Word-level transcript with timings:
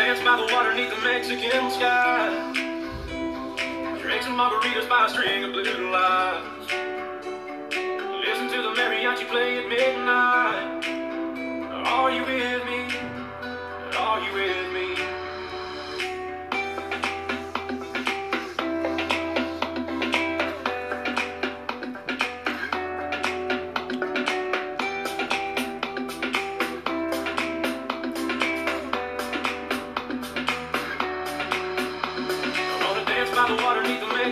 dance 0.00 0.20
by 0.20 0.34
the 0.34 0.50
water 0.54 0.72
neath 0.72 0.88
the 0.88 1.02
Mexican 1.02 1.70
sky. 1.70 2.52
Drink 4.00 4.22
some 4.22 4.34
margaritas 4.34 4.88
by 4.88 5.04
a 5.04 5.10
string 5.10 5.44
of 5.44 5.52
blue 5.52 5.90
lights. 5.90 6.72
Listen 8.24 8.48
to 8.48 8.62
the 8.62 8.72
mariachi 8.80 9.28
play 9.28 9.58
at 9.58 9.68
midnight. 9.68 10.86
Are 11.86 12.10
you 12.10 12.22
with 12.22 12.64
me? 12.64 12.80
Are 13.98 14.20
you 14.24 14.32
with 14.32 14.56
me? 14.56 14.59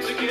Water 0.01 0.28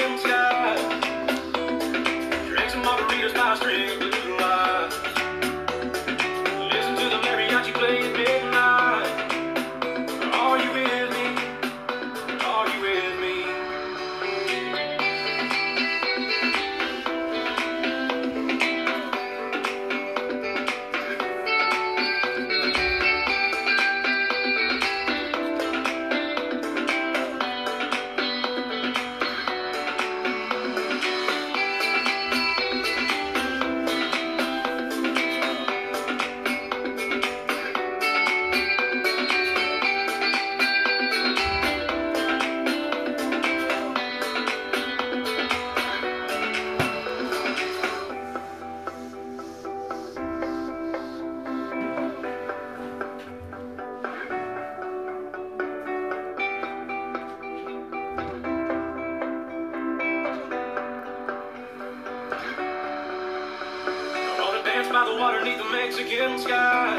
by 64.98 65.06
the 65.06 65.20
water 65.20 65.44
neath 65.44 65.60
the 65.60 65.70
Mexican 65.70 66.40
sky. 66.40 66.98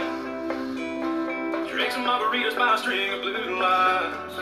Drink 1.69 1.91
some 1.91 2.05
margaritas 2.05 2.57
by 2.57 2.77
a 2.77 2.79
string 2.79 3.13
of 3.13 3.23
blue 3.23 3.59
lights. 3.59 4.37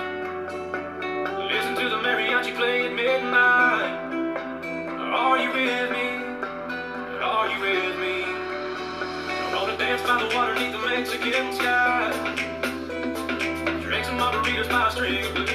Listen 1.50 1.74
to 1.76 1.88
the 1.88 1.96
mariachi 2.04 2.54
play 2.54 2.84
at 2.84 2.92
midnight. 2.92 4.12
Are 5.00 5.38
you 5.38 5.50
with 5.52 5.90
me? 5.90 6.06
Are 7.22 7.48
you 7.48 7.58
with 7.62 7.98
me? 7.98 8.24
I 8.26 9.58
wanna 9.58 9.78
dance 9.78 10.02
by 10.02 10.22
the 10.22 10.36
water 10.36 10.54
neath 10.56 10.72
the 10.72 10.86
Mexican 10.86 11.54
sky. 11.54 12.12
Drink 13.80 14.04
some 14.04 14.18
margaritas 14.18 14.68
by 14.68 14.88
a 14.88 14.90
string 14.90 15.24
of 15.24 15.34
blue 15.34 15.45